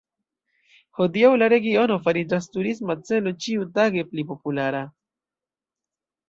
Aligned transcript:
Hodiaŭ 0.99 1.29
la 1.41 1.49
regiono 1.53 1.97
fariĝas 2.07 2.47
turisma 2.57 2.95
celo 3.11 3.35
ĉiutage 3.45 4.05
pli 4.15 4.27
populara. 4.33 4.83